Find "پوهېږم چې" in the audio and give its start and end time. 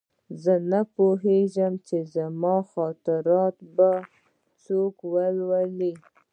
0.95-1.97